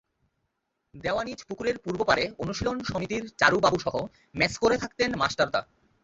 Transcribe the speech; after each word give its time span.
দেওয়ানিজ 0.93 1.39
পুকুরের 1.47 1.77
পূর্ব 1.79 1.99
পাড়ে 2.03 2.23
অনুশীলন 2.37 2.77
সমিতির 2.83 3.23
চারু 3.39 3.57
বাবুসহ 3.59 3.95
মেস 4.35 4.53
করে 4.57 4.75
থাকতেন 4.77 5.09
মাস্টারদা। 5.15 5.61